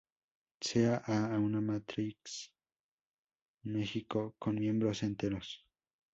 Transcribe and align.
Sea 0.67 0.95
A 1.15 1.37
una 1.47 1.61
matriz 1.69 2.33
mxn 3.63 4.07
con 4.41 4.55
miembros 4.59 5.03
enteros. 5.03 5.49